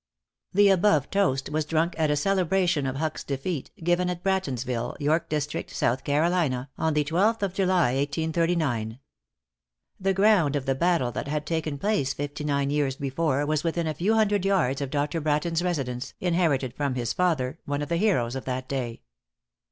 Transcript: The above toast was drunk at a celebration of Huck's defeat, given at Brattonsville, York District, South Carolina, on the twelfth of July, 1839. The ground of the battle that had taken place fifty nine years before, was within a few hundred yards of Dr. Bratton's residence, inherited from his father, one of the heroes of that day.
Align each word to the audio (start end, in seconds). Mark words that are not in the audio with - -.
The 0.51 0.69
above 0.69 1.11
toast 1.11 1.51
was 1.51 1.63
drunk 1.63 1.93
at 1.95 2.09
a 2.09 2.15
celebration 2.15 2.87
of 2.87 2.95
Huck's 2.95 3.23
defeat, 3.23 3.69
given 3.83 4.09
at 4.09 4.23
Brattonsville, 4.23 4.97
York 4.99 5.29
District, 5.29 5.69
South 5.69 6.03
Carolina, 6.03 6.71
on 6.75 6.95
the 6.95 7.03
twelfth 7.03 7.43
of 7.43 7.53
July, 7.53 7.93
1839. 7.97 8.97
The 9.99 10.13
ground 10.15 10.55
of 10.55 10.65
the 10.65 10.73
battle 10.73 11.11
that 11.11 11.27
had 11.27 11.45
taken 11.45 11.77
place 11.77 12.15
fifty 12.15 12.43
nine 12.43 12.71
years 12.71 12.95
before, 12.95 13.45
was 13.45 13.63
within 13.63 13.85
a 13.85 13.93
few 13.93 14.15
hundred 14.15 14.43
yards 14.43 14.81
of 14.81 14.89
Dr. 14.89 15.21
Bratton's 15.21 15.61
residence, 15.61 16.15
inherited 16.19 16.73
from 16.73 16.95
his 16.95 17.13
father, 17.13 17.59
one 17.65 17.83
of 17.83 17.89
the 17.89 17.97
heroes 17.97 18.35
of 18.35 18.45
that 18.45 18.67
day. 18.67 19.03